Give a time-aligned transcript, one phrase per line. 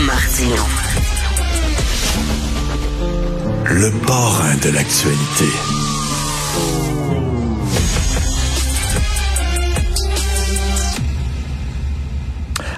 [0.00, 0.56] Martino.
[3.66, 5.44] Le parrain de l'actualité.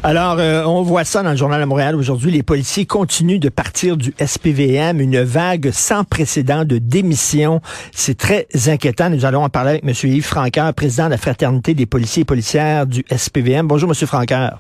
[0.03, 2.33] Alors, euh, on voit ça dans le journal de Montréal aujourd'hui.
[2.33, 7.61] Les policiers continuent de partir du SPVM, une vague sans précédent de démission.
[7.93, 9.09] C'est très inquiétant.
[9.09, 9.95] Nous allons en parler avec M.
[10.11, 13.69] Yves Franqueur, président de la Fraternité des policiers et policières du SPVM.
[13.69, 14.07] Bonjour, M.
[14.07, 14.59] Franqueur.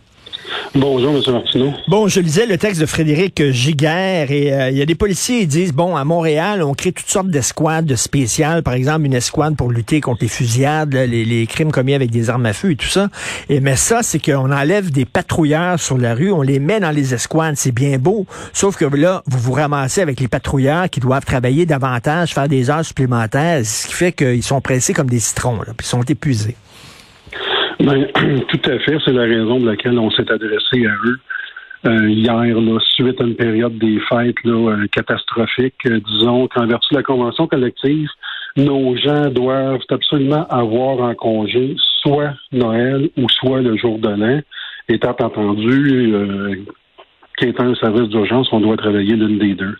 [0.75, 1.32] Bonjour, M.
[1.32, 1.73] Martineau.
[1.87, 5.40] Bon, je lisais le texte de Frédéric Giguère et euh, il y a des policiers
[5.40, 9.57] qui disent, bon, à Montréal, on crée toutes sortes d'escouades spéciales, par exemple une escouade
[9.57, 12.89] pour lutter contre les fusillades, les, crimes commis avec des armes à feu et tout
[12.89, 13.09] ça.
[13.49, 17.14] Mais ça, c'est qu'on enlève des patrouilleurs sur la rue, on les met dans les
[17.14, 21.25] escouades, c'est bien beau, sauf que là, vous vous ramassez avec les patrouilleurs qui doivent
[21.25, 25.59] travailler davantage, faire des heures supplémentaires, ce qui fait qu'ils sont pressés comme des citrons,
[25.59, 26.57] puis ils sont épuisés.
[27.81, 28.07] Ben,
[28.49, 28.99] tout à fait.
[29.05, 31.19] C'est la raison de laquelle on s'est adressé à eux.
[31.87, 36.67] Euh, hier, là, suite à une période des fêtes là, euh, catastrophiques, euh, disons qu'en
[36.67, 38.09] vertu de la convention collective,
[38.57, 44.41] nos gens doivent absolument avoir en congé soit Noël ou soit le jour de l'an,
[44.89, 46.15] étant entendu
[47.37, 49.77] qu'étant un service d'urgence, on doit travailler l'une des deux.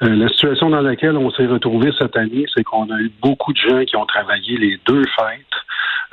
[0.00, 3.58] la situation dans laquelle on s'est retrouvé cette année, c'est qu'on a eu beaucoup de
[3.58, 5.56] gens qui ont travaillé les deux fêtes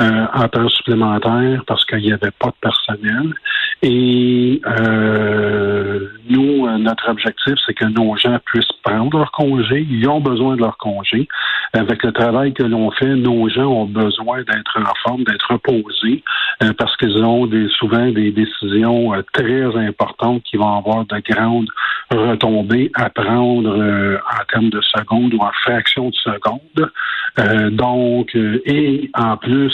[0.02, 3.34] euh, en temps supplémentaire parce qu'il n'y avait pas de personnel.
[3.82, 9.86] Et euh, nous, euh, notre objectif, c'est que nos gens puissent prendre leur congé.
[9.90, 11.28] Ils ont besoin de leur congé.
[11.74, 16.24] Avec le travail que l'on fait, nos gens ont besoin d'être en forme, d'être reposés,
[16.64, 21.70] euh, parce qu'ils ont des, souvent des décisions très importantes qui vont avoir de grandes
[22.12, 27.72] retombées à prendre en termes de secondes ou en fractions de secondes.
[27.72, 29.74] donc, et en plus,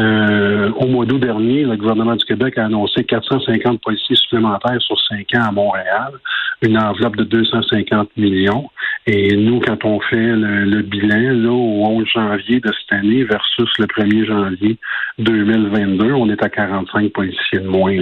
[0.00, 4.96] euh, au mois d'août dernier, le gouvernement du Québec a annoncé 450 policiers supplémentaires sur
[5.08, 6.12] cinq ans à Montréal,
[6.62, 8.68] une enveloppe de 250 millions.
[9.06, 13.70] Et nous, quand on fait le, bilan là, au 11 janvier de cette année versus
[13.78, 14.76] le 1er janvier
[15.18, 17.96] 2022, on est à 45 policiers de moins.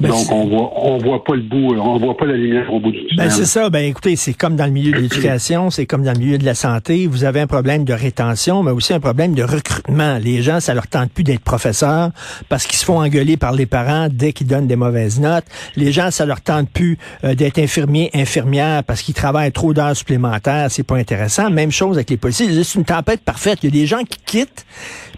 [0.00, 2.80] Ben, Donc, on voit, on voit pas le bout, on voit pas la lumière au
[2.80, 3.26] bout du tunnel.
[3.26, 3.70] Ben, c'est ça.
[3.70, 6.44] Ben, écoutez, c'est comme dans le milieu de l'éducation, c'est comme dans le milieu de
[6.44, 7.06] la santé.
[7.06, 10.18] Vous avez un problème de rétention, mais aussi un problème de recrutement.
[10.18, 12.10] Les gens, ça leur tente plus d'être professeurs
[12.48, 15.44] parce qu'ils se font engueuler par les parents dès qu'ils donnent des mauvaises notes.
[15.76, 19.96] Les gens, ça leur tente plus euh, d'être infirmiers, infirmières parce qu'ils travaillent trop d'heures
[19.96, 20.66] supplémentaires.
[20.70, 21.50] C'est pas intéressant.
[21.50, 22.64] Même chose avec les policiers.
[22.64, 23.60] C'est une tempête parfaite.
[23.62, 24.66] Il y a des gens qui quittent,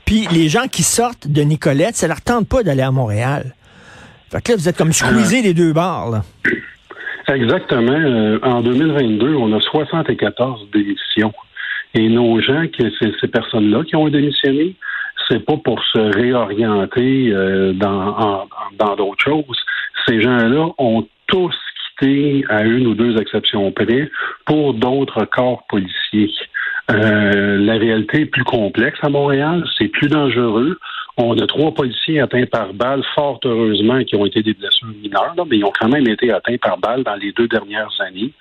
[0.04, 3.54] puis les gens qui sortent de Nicolette, ça leur tente pas d'aller à Montréal.
[4.30, 6.22] Fait que là, vous êtes comme squeezés les deux bords.
[7.28, 7.92] Exactement.
[7.92, 11.32] Euh, en 2022, on a 74 démissions.
[11.94, 12.64] Et nos gens,
[13.00, 14.76] ces personnes-là qui ont démissionné,
[15.32, 19.64] c'est pas pour se réorienter euh, dans d'autres choses.
[20.06, 21.54] Ces gens-là ont tous
[21.98, 24.10] quitté, à une ou deux exceptions près,
[24.44, 26.30] pour d'autres corps policiers.
[26.90, 30.78] Euh, la réalité est plus complexe à Montréal, c'est plus dangereux.
[31.16, 35.34] On a trois policiers atteints par balle, fort heureusement, qui ont été des blessures mineures,
[35.48, 38.32] mais ils ont quand même été atteints par balle dans les deux dernières années.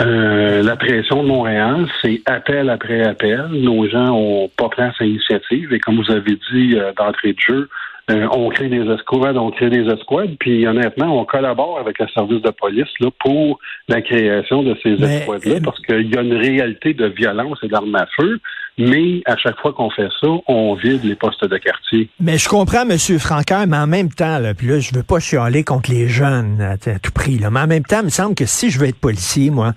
[0.00, 3.46] Euh, la pression de Montréal, c'est appel après appel.
[3.52, 7.40] Nos gens ont pas pris sa initiative et comme vous avez dit euh, d'entrée de
[7.40, 7.68] jeu,
[8.10, 12.06] euh, on crée des escouades, on crée des escouades, puis honnêtement, on collabore avec le
[12.08, 16.36] service de police là, pour la création de ces escouades-là, parce qu'il y a une
[16.36, 18.40] réalité de violence et d'armes à feu.
[18.76, 22.08] Mais à chaque fois qu'on fait ça, on vide les postes de quartier.
[22.20, 22.98] Mais je comprends, M.
[23.18, 26.60] Francaire, mais en même temps, là, puis là, je veux pas chialer contre les jeunes
[26.60, 27.38] à, tout prix.
[27.38, 29.74] Là, mais en même temps, il me semble que si je veux être policier, moi,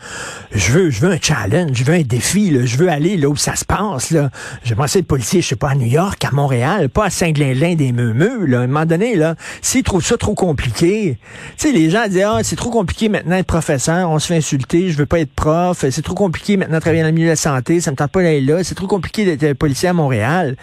[0.52, 3.30] je veux, je veux un challenge, je veux un défi, là, je veux aller là
[3.30, 4.12] où ça se passe.
[4.12, 4.31] Là.
[4.63, 7.91] J'aimerais être policier, je sais pas, à New York, à Montréal, pas à Saint-Glinlin des
[7.91, 8.46] Meumeux.
[8.46, 8.62] Là.
[8.62, 11.19] À un moment donné, là, s'ils trouvent ça trop compliqué,
[11.57, 14.38] tu sais, les gens disent, ah, c'est trop compliqué maintenant d'être professeur, on se fait
[14.38, 17.28] insulter, je veux pas être prof, c'est trop compliqué maintenant de travailler dans le milieu
[17.28, 19.94] de la santé, ça me tente pas d'aller là, c'est trop compliqué d'être policier à
[19.94, 20.56] Montréal.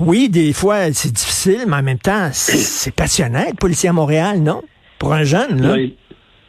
[0.00, 4.40] Oui, des fois, c'est difficile, mais en même temps, c'est passionnant être policier à Montréal,
[4.40, 4.62] non?
[4.98, 5.76] Pour un jeune, là.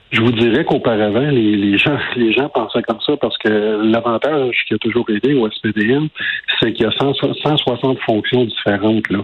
[0.10, 3.50] Je vous dirais qu'auparavant, les, gens les gens pensaient comme ça parce que
[3.84, 6.08] l'avantage qui a toujours aidé au SPDM,
[6.60, 9.10] c'est qu'il y a 160 fonctions différentes.
[9.10, 9.20] là.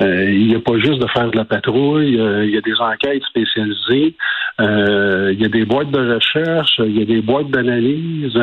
[0.00, 2.60] Euh, il n'y a pas juste de faire de la patrouille, euh, il y a
[2.60, 4.16] des enquêtes spécialisées,
[4.58, 8.38] il y a des boîtes de recherche, il y a des boîtes d'analyse.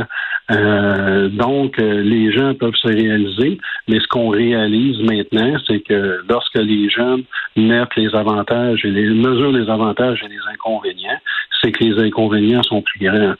[0.49, 3.57] donc, les gens peuvent se réaliser,
[3.87, 7.23] mais ce qu'on réalise maintenant, c'est que lorsque les jeunes
[7.55, 11.19] mettent les avantages et les mesurent les avantages et les inconvénients,
[11.61, 13.33] c'est que les inconvénients sont plus grands.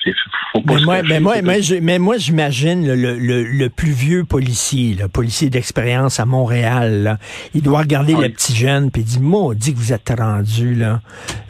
[0.51, 4.95] Faut pas mais, moi, mais, moi, mais, moi, j'imagine le, le, le, plus vieux policier,
[4.99, 7.17] le policier d'expérience à Montréal,
[7.53, 9.19] il doit regarder le petit jeune puis il dit,
[9.55, 11.01] dit que vous êtes rendu là,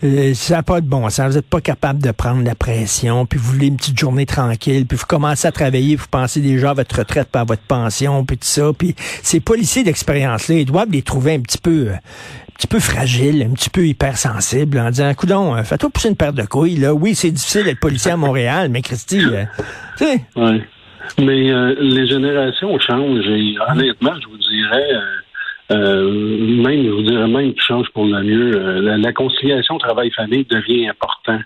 [0.04, 3.40] euh, ça n'a pas de bon vous n'êtes pas capable de prendre la pression, puis
[3.40, 6.74] vous voulez une petite journée tranquille, puis vous commencez à travailler, vous pensez déjà à
[6.74, 10.66] votre retraite, pas à votre pension, puis tout ça, puis ces policiers d'expérience là, ils
[10.66, 11.96] doivent les trouver un petit peu euh,
[12.60, 16.34] petit peu fragile, un petit peu hypersensible, en disant, coudon, euh, fais-toi pousser une paire
[16.34, 16.94] de couilles, là.
[16.94, 19.46] Oui, c'est difficile d'être policier à Montréal, mais Christy, euh,
[19.98, 20.26] tu sais.
[21.18, 24.90] Mais euh, les générations changent et honnêtement, je vous dirais,
[25.70, 28.82] même, je vous dirais même qu'ils changent pour le mieux.
[28.82, 31.40] la, la conciliation travail-famille devient important.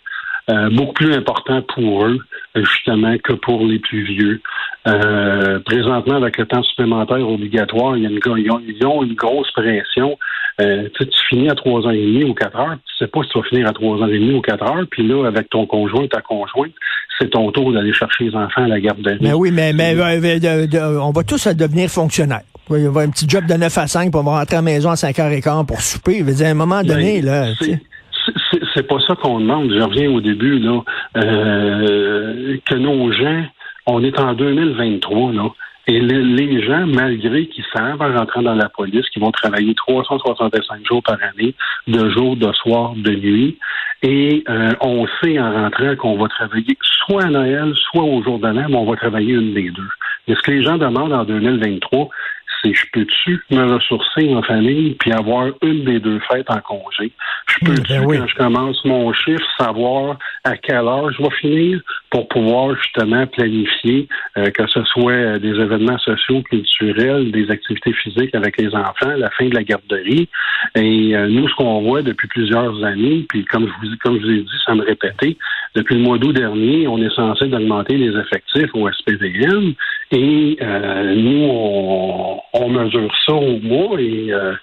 [0.50, 2.20] Euh, beaucoup plus important pour eux,
[2.56, 4.42] justement, que pour les plus vieux.
[4.88, 9.52] Euh, présentement, avec le temps supplémentaire obligatoire, il y a une, ils, ont, une grosse
[9.52, 10.18] pression.
[10.62, 13.30] Euh, tu, finis à trois ans et demi ou quatre heures, tu sais pas si
[13.30, 15.66] tu vas finir à trois ans et demi ou quatre heures, puis là, avec ton
[15.66, 16.74] conjoint, ta conjointe,
[17.18, 19.18] c'est ton tour d'aller chercher les enfants à la garderie.
[19.22, 22.44] Mais oui, mais, mais on va tous devenir fonctionnaires.
[22.70, 24.90] Il y avoir un petit job de 9 à 5 pour rentrer à la maison
[24.90, 26.20] à 5h15 pour souper.
[26.20, 27.48] Je veux dire, à un moment ben, donné, là
[28.74, 29.72] c'est pas ça qu'on demande.
[29.72, 30.82] Je reviens au début, là,
[31.18, 33.44] euh, que nos gens,
[33.86, 35.50] on est en 2023, là,
[35.86, 40.86] et les gens, malgré qu'ils savent en rentrant dans la police, qu'ils vont travailler 365
[40.88, 41.54] jours par année,
[41.88, 43.58] de jour, de soir, de nuit,
[44.02, 48.40] et euh, on sait en rentrant qu'on va travailler soit à Noël, soit au jour
[48.40, 49.90] de l'an, mais on va travailler une des deux.
[50.28, 52.10] Et ce que les gens demandent en 2023,
[52.64, 57.12] c'est je peux-tu me ressourcer en famille puis avoir une des deux fêtes en congé?
[57.48, 61.82] Je peux-tu, ben quand je commence mon chiffre, savoir à quelle heure je vais finir
[62.10, 64.08] pour pouvoir justement planifier
[64.38, 69.30] euh, que ce soit des événements sociaux, culturels, des activités physiques avec les enfants, la
[69.32, 70.28] fin de la garderie.
[70.76, 74.26] Et euh, nous, ce qu'on voit depuis plusieurs années, puis comme je vous, comme je
[74.26, 75.38] vous ai dit, ça me répétait,
[75.76, 79.74] depuis le mois d'août dernier, on est censé d'augmenter les effectifs au SPVM
[80.12, 84.54] et euh, nous, on, on mesure ça au mois et euh,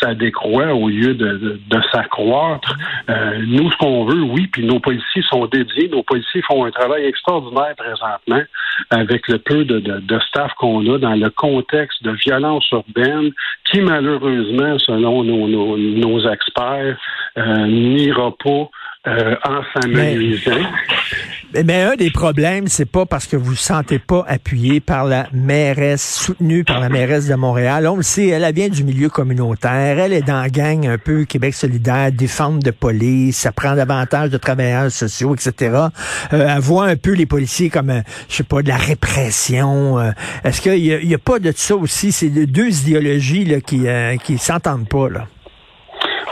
[0.00, 2.74] ça décroît au lieu de, de, s'accroître.
[3.08, 6.70] Euh, nous, ce qu'on veut, oui, puis nos policiers sont dédiés, nos policiers font un
[6.70, 8.42] travail extraordinaire présentement
[8.90, 13.30] avec le peu de, de staff qu'on a dans le contexte de violence urbaine
[13.64, 16.98] qui, malheureusement, selon nos, nos, nos experts,
[17.36, 18.68] euh, n'ira pas
[19.06, 19.34] euh,
[19.74, 20.66] s'amenuisant.
[21.52, 25.26] Mais, un des problèmes, c'est pas parce que vous ne sentez pas appuyé par la
[25.32, 27.88] mairesse, soutenue par la mairesse de Montréal.
[27.88, 29.98] On le sait, elle, vient du milieu communautaire.
[29.98, 34.30] Elle est dans la gang un peu Québec solidaire, défendre de police, ça prend davantage
[34.30, 35.88] de travailleurs sociaux, etc.
[36.32, 39.98] Euh, elle voit un peu les policiers comme, euh, je sais pas, de la répression.
[39.98, 40.12] Euh.
[40.44, 42.12] Est-ce qu'il y, a pas de ça aussi?
[42.12, 45.26] C'est deux idéologies là, qui euh, qui s'entendent pas, là.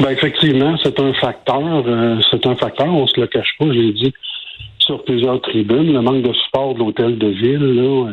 [0.00, 1.85] Ben effectivement, c'est un facteur.
[2.31, 4.12] c'est un facteur, on se le cache pas, j'ai dit
[4.89, 7.59] sur plusieurs tribunes, le manque de support de l'hôtel de ville.
[7.59, 8.12] Là, euh,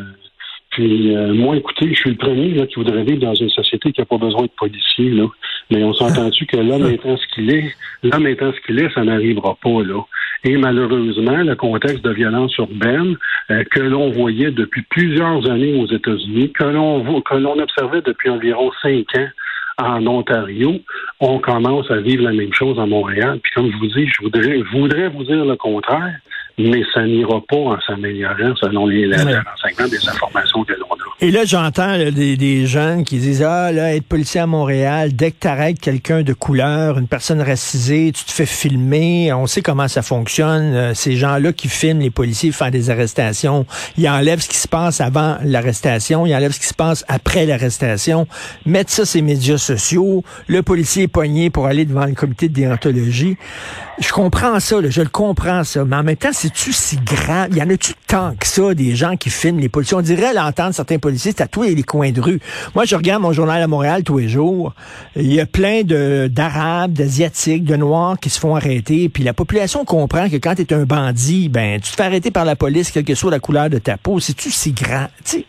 [0.70, 3.92] puis euh, moi, écoutez, je suis le premier là, qui voudrait vivre dans une société
[3.92, 5.10] qui n'a pas besoin de policiers.
[5.10, 5.26] Là.
[5.70, 8.92] Mais on s'est entendu que l'homme étant ce qu'il est, l'homme étant ce qu'il est,
[8.92, 9.82] ça n'arrivera pas.
[9.82, 10.02] là.
[10.44, 13.16] Et malheureusement, le contexte de violence urbaine
[13.50, 18.28] euh, que l'on voyait depuis plusieurs années aux États-Unis, que l'on que l'on observait depuis
[18.28, 19.28] environ cinq ans
[19.78, 20.80] en Ontario,
[21.20, 23.40] on commence à vivre la même chose à Montréal.
[23.42, 26.18] Puis comme je vous dis, je voudrais, je voudrais vous dire le contraire
[26.58, 31.06] mais ça n'ira pas en s'améliorant selon les, les renseignements des informations que l'on a.
[31.20, 35.30] Et là, j'entends des, des, jeunes qui disent Ah, là, être policier à Montréal, dès
[35.30, 39.32] que tu arrêtes quelqu'un de couleur, une personne racisée, tu te fais filmer.
[39.32, 40.74] On sait comment ça fonctionne.
[40.74, 43.66] Euh, ces gens-là qui filment les policiers font des arrestations.
[43.98, 47.46] Ils enlèvent ce qui se passe avant l'arrestation, ils enlèvent ce qui se passe après
[47.46, 48.26] l'arrestation,
[48.64, 50.22] mettent ça sur les médias sociaux.
[50.48, 53.36] Le policier est pogné pour aller devant le comité de déontologie.
[53.98, 57.56] Je comprends ça, je le comprends ça, mais en même temps, c'est-tu si grave?
[57.56, 59.96] Y en a-tu tant que ça, des gens qui filment les policiers?
[59.96, 62.40] On dirait l'entendre certains policiers, c'est à tous les coins de rue.
[62.76, 64.72] Moi, je regarde mon journal à Montréal tous les jours.
[65.16, 69.08] Il y a plein d'Arabes, d'Asiatiques, de Noirs qui se font arrêter.
[69.08, 72.30] Puis la population comprend que quand tu es un bandit, ben tu te fais arrêter
[72.30, 74.20] par la police, quelle que soit la couleur de ta peau.
[74.20, 75.08] C'est-tu si grand?
[75.24, 75.46] c'est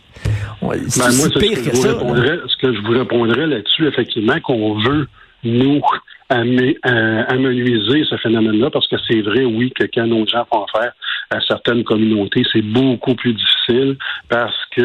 [0.62, 1.89] ben, moi, pire que, ça.
[1.89, 5.08] Ce que je vous répondrais là-dessus, effectivement, qu'on veut,
[5.44, 5.80] nous,
[6.29, 10.93] amenuiser ce phénomène-là, parce que c'est vrai, oui, que quand nos gens font affaire
[11.29, 13.98] à certaines communautés, c'est beaucoup plus difficile
[14.29, 14.81] parce que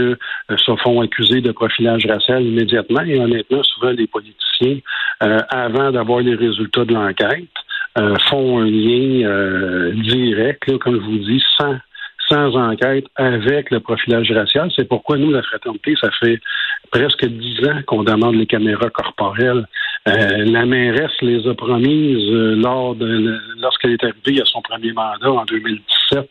[0.50, 4.78] euh, se font accuser de profilage racial immédiatement et honnêtement, souvent les politiciens,
[5.22, 7.48] euh, avant d'avoir les résultats de l'enquête,
[7.98, 11.76] euh, font un lien direct, comme je vous dis, sans
[12.32, 14.70] sans enquête avec le profilage racial.
[14.74, 16.40] C'est pourquoi nous, la fraternité, ça fait
[16.90, 19.66] presque dix ans qu'on demande les caméras corporelles.
[20.08, 24.92] Euh, la mairesse les a promises euh, lors de lorsqu'elle est arrivée à son premier
[24.92, 26.28] mandat en 2017,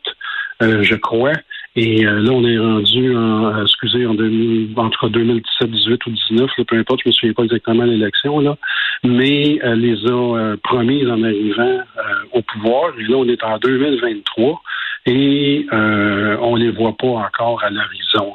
[0.63, 1.34] euh, je crois.
[1.77, 6.75] Et là, on est rendu en, excusez, en 2000, entre 2017, 18 ou 19, peu
[6.75, 8.58] importe, je me souviens pas exactement l'élection, là,
[9.05, 11.79] mais elle les a promises en arrivant
[12.34, 12.91] au pouvoir.
[13.00, 14.62] Et là, on est en 2023
[15.05, 18.34] et euh, on les voit pas encore à l'horizon.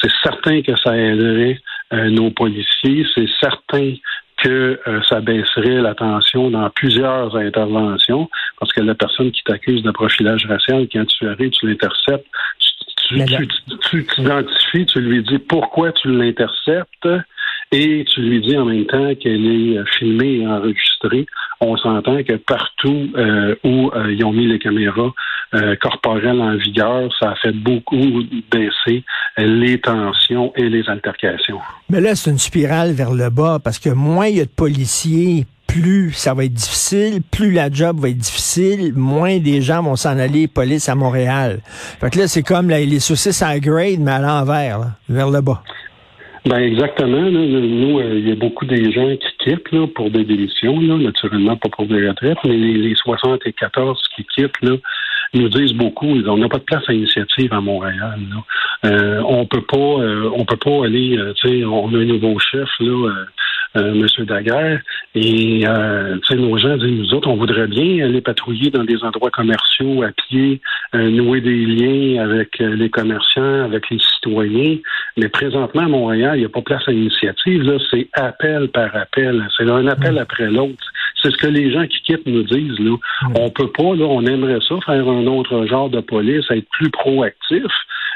[0.00, 1.60] C'est certain que ça aiderait
[1.92, 3.04] nos policiers.
[3.14, 3.94] C'est certain
[4.42, 9.82] que euh, ça baisserait la tension dans plusieurs interventions, parce que la personne qui t'accuse
[9.82, 12.26] de profilage racial, quand tu arrives, tu l'interceptes,
[13.90, 17.08] tu t'identifies, tu, lui dis pourquoi tu l'interceptes,
[17.72, 21.26] et tu lui dis en même temps qu'elle est euh, filmée et enregistrée.
[21.60, 25.12] On s'entend que partout euh, où ils ont mis les caméras
[25.80, 29.04] corporelles en vigueur, ça a fait beaucoup baisser
[29.36, 31.60] les tensions et les altercations.
[31.88, 34.50] Mais là, c'est une spirale vers le bas parce que moins il y a de
[34.50, 39.82] policiers, plus ça va être difficile, plus la job va être difficile, moins des gens
[39.82, 41.60] vont s'en aller police à Montréal.
[42.00, 45.62] Fait que là, c'est comme les saucisses à grade, mais à l'envers, vers le bas.
[46.46, 47.30] Ben exactement.
[47.30, 50.96] nous, euh, il y a beaucoup des gens qui quittent là, pour des démissions, là,
[50.96, 54.76] naturellement pas pour des retraites, mais les, les 74 qui quittent, là,
[55.34, 56.08] nous disent beaucoup.
[56.08, 58.18] On n'a pas de place à initiative à Montréal.
[58.30, 58.90] Là.
[58.90, 61.16] Euh, on peut pas, euh, on peut pas aller.
[61.16, 63.26] Euh, tu sais, on a un nouveau chef là.
[63.76, 64.24] Euh, M.
[64.26, 64.80] Daguerre.
[65.14, 69.30] Et euh, nos gens disent, nous autres, on voudrait bien aller patrouiller dans des endroits
[69.30, 70.60] commerciaux à pied,
[70.92, 74.78] nouer des liens avec les commerçants, avec les citoyens.
[75.16, 77.62] Mais présentement, à Montréal, il n'y a pas place à initiative.
[77.62, 79.46] Là, c'est appel par appel.
[79.56, 80.18] C'est un appel mm.
[80.18, 80.84] après l'autre.
[81.22, 82.78] C'est ce que les gens qui quittent nous disent.
[82.78, 82.96] Là.
[83.22, 83.32] Mm.
[83.36, 86.90] On peut pas, là, on aimerait ça, faire un autre genre de police, être plus
[86.90, 87.66] proactif.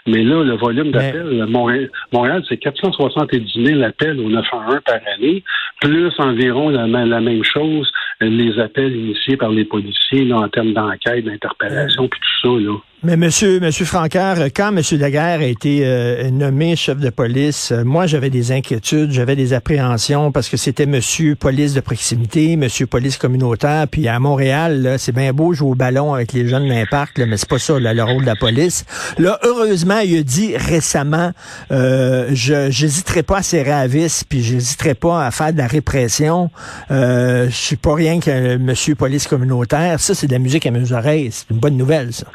[0.06, 5.42] Mais là, le volume d'appels, Montréal, Montréal c'est 470 000 appels au 911 par année,
[5.80, 10.72] plus environ la, la même chose, les appels initiés par les policiers là, en termes
[10.72, 12.60] d'enquête, d'interpellation, puis tout ça.
[12.60, 12.76] Là.
[13.06, 17.84] Mais monsieur, monsieur Francaire, quand monsieur Daguerre a été euh, nommé chef de police, euh,
[17.84, 22.86] moi j'avais des inquiétudes, j'avais des appréhensions parce que c'était monsieur police de proximité, monsieur
[22.86, 26.86] police communautaire, puis à Montréal, c'est bien beau jouer au ballon avec les jeunes d'un
[26.86, 28.86] parc, mais c'est pas ça le rôle de la police.
[29.18, 31.32] Là, heureusement, il a dit récemment,
[31.72, 35.66] euh, je j'hésiterai pas à serrer à vis, puis j'hésiterai pas à faire de la
[35.66, 36.50] répression.
[36.90, 40.00] Euh, je suis pas rien que monsieur police communautaire.
[40.00, 41.28] Ça, c'est de la musique à mes oreilles.
[41.32, 42.28] C'est une bonne nouvelle, ça.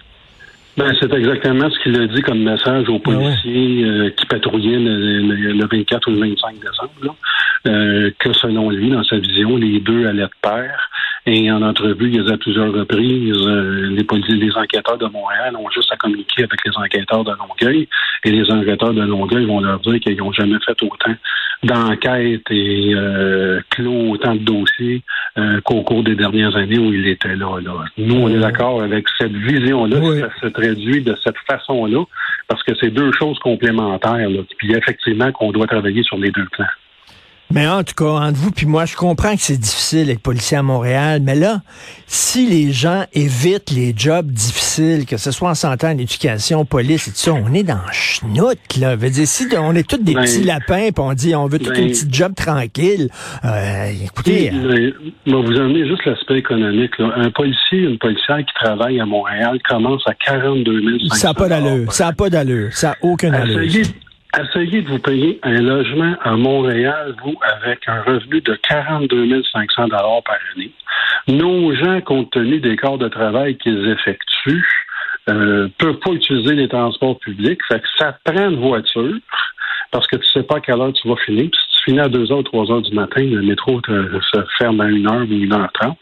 [0.80, 4.80] Ben, c'est exactement ce qu'il a dit comme message aux ah policiers euh, qui patrouillaient
[4.80, 7.16] le, 24 ou le 25 décembre,
[7.68, 10.90] euh, que selon lui, dans sa vision, les deux allaient de pair.
[11.26, 15.54] Et en entrevue, il y a plusieurs reprises, euh, les policiers, les enquêteurs de Montréal
[15.58, 17.90] ont juste à communiquer avec les enquêteurs de Longueuil.
[18.24, 21.14] Et les enquêteurs de Longueuil vont leur dire qu'ils n'ont jamais fait autant
[21.64, 25.04] d'enquêtes et euh, clos autant de dossiers
[25.38, 27.48] euh, qu'au cours des dernières années où il était là.
[27.98, 30.30] Nous, on est d'accord avec cette vision-là,
[30.76, 32.04] de cette façon-là,
[32.48, 34.30] parce que c'est deux choses complémentaires.
[34.58, 36.66] Puis effectivement qu'on doit travailler sur les deux plans.
[37.52, 40.58] Mais en tout cas, entre vous puis moi, je comprends que c'est difficile d'être policier
[40.58, 41.62] à Montréal, mais là,
[42.06, 47.08] si les gens évitent les jobs difficiles, que ce soit en santé, en éducation, police
[47.08, 48.96] et tout ça, on est dans chenoute, là.
[48.96, 51.58] Veut dire, si on est tous des ben, petits lapins, puis on dit on veut
[51.58, 53.10] tout un ben, petit job tranquille,
[53.44, 54.52] euh, écoutez...
[54.54, 54.92] Euh,
[55.26, 56.92] ben, vous amenez juste l'aspect économique.
[57.00, 61.48] Un policier, une policière qui travaille à Montréal commence à 42 500 Ça n'a pas
[61.48, 61.92] d'allure.
[61.92, 62.74] Ça n'a pas d'allure.
[62.74, 63.62] Ça n'a aucune allure.
[63.62, 63.86] Essayez
[64.34, 70.24] de vous payer un logement à Montréal, vous, avec un revenu de 42 500 dollars
[70.24, 70.72] par année.
[71.28, 74.86] Nos gens, compte tenu des corps de travail qu'ils effectuent,
[75.30, 77.60] euh, peuvent pas utiliser les transports publics.
[77.68, 79.18] Fait que ça prend une voiture
[79.92, 81.46] parce que tu sais pas à quelle heure tu vas finir.
[81.46, 84.86] si tu finis à 2 h 3 heures du matin, le métro se ferme à
[84.86, 85.98] 1 heure ou 1 heure 30.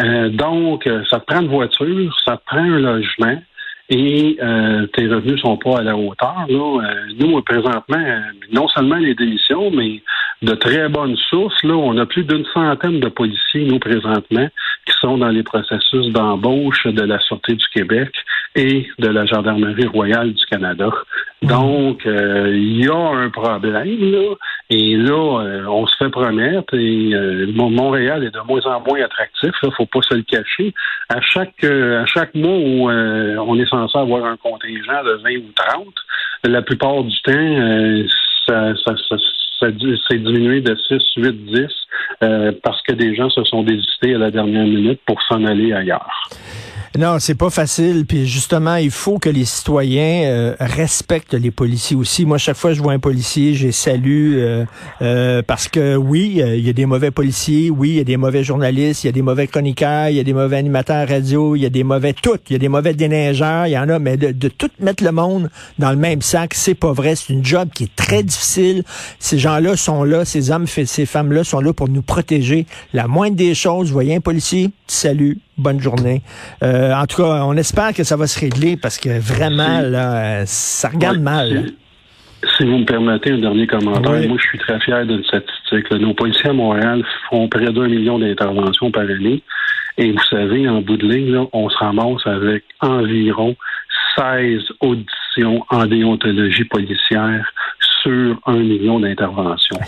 [0.00, 3.42] Euh, donc, ça te prend une voiture, ça te prend un logement
[3.90, 6.46] et euh, tes revenus sont pas à la hauteur.
[6.48, 6.82] Là.
[6.82, 8.20] Euh, nous, présentement, euh,
[8.52, 10.00] non seulement les démissions, mais
[10.42, 11.62] de très bonnes sources.
[11.64, 14.48] Là, on a plus d'une centaine de policiers, nous, présentement,
[14.86, 18.10] qui sont dans les processus d'embauche de la Sûreté du Québec
[18.54, 20.90] et de la Gendarmerie royale du Canada.
[21.42, 24.34] Donc, euh, il y a un problème, là,
[24.70, 29.02] et là, euh, on se fait promettre, et euh, Montréal est de moins en moins
[29.02, 30.72] attractif, il faut pas se le cacher.
[31.08, 35.52] À chaque à chaque mois où on est censé avoir un contingent de 20 ou
[35.56, 35.86] 30,
[36.44, 38.06] la plupart du temps,
[38.46, 39.16] ça, ça, ça,
[39.58, 39.66] ça
[40.08, 41.66] s'est diminué de 6, 8, 10
[42.62, 46.30] parce que des gens se sont désistés à la dernière minute pour s'en aller ailleurs.
[47.00, 48.04] Non, c'est pas facile.
[48.04, 52.26] Puis justement, il faut que les citoyens euh, respectent les policiers aussi.
[52.26, 54.66] Moi, chaque fois que je vois un policier, j'ai salue euh,
[55.00, 58.18] euh, parce que oui, il y a des mauvais policiers, oui, il y a des
[58.18, 61.56] mauvais journalistes, il y a des mauvais chroniqueurs, il y a des mauvais animateurs radio,
[61.56, 63.88] il y a des mauvais tout, il y a des mauvais déneigeurs, il y en
[63.88, 67.16] a, mais de, de tout mettre le monde dans le même sac, c'est pas vrai.
[67.16, 68.84] C'est une job qui est très difficile.
[69.18, 72.66] Ces gens-là sont là, ces hommes, ces femmes-là sont là pour nous protéger.
[72.92, 76.22] La moindre des choses, vous voyez un policier, salut, bonne journée.
[76.62, 80.44] Euh, en tout cas, on espère que ça va se régler parce que vraiment, là,
[80.46, 81.72] ça regarde mal.
[82.56, 85.90] Si vous me permettez un dernier commentaire, moi je suis très fier d'une statistique.
[85.90, 89.42] Nos policiers à Montréal font près d'un million d'interventions par année.
[89.98, 93.56] Et vous savez, en bout de ligne, là, on se ramasse avec environ
[94.16, 97.52] 16 auditions en déontologie policière
[98.02, 99.78] sur un million d'interventions.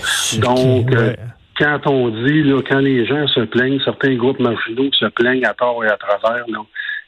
[0.41, 1.14] Donc, euh,
[1.62, 5.54] quand on dit, là, quand les gens se plaignent, certains groupes marginaux se plaignent à
[5.54, 6.59] tort et à travers, là,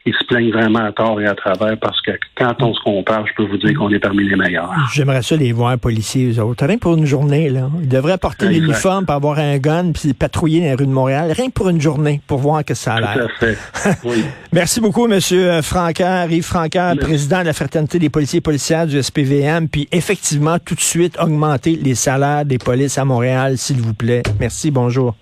[0.07, 3.27] ils se plaignent vraiment à tort et à travers parce que quand on se compare,
[3.27, 4.71] je peux vous dire qu'on est parmi les meilleurs.
[4.93, 6.67] J'aimerais ça les voir policiers, eux autres.
[6.67, 7.71] Rien pour une journée, là.
[7.81, 11.33] Ils devraient porter l'uniforme pour avoir un gun puis patrouiller dans les rues de Montréal.
[11.33, 13.15] Rien pour une journée pour voir que ça a l'air.
[13.15, 13.59] Tout à fait.
[14.05, 14.25] Oui.
[14.53, 19.01] Merci beaucoup, Monsieur Francaire, Yves Francaire, président de la Fraternité des policiers et policières du
[19.03, 19.69] SPVM.
[19.69, 24.23] Puis effectivement, tout de suite, augmenter les salaires des polices à Montréal, s'il vous plaît.
[24.39, 25.15] Merci, bonjour.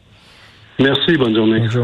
[0.81, 1.61] Merci, bonne journée.
[1.61, 1.81] Bonjour.